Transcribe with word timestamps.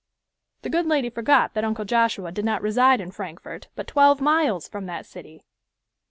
The 0.63 0.69
good 0.71 0.87
lady 0.87 1.11
forgot 1.11 1.53
that 1.53 1.63
Uncle 1.63 1.85
Joshua 1.85 2.31
did 2.31 2.43
not 2.43 2.63
reside 2.63 2.99
in 3.01 3.11
Frankfort, 3.11 3.67
but 3.75 3.85
twelve 3.85 4.19
miles 4.19 4.67
from 4.67 4.87
that 4.87 5.05
city! 5.05 5.43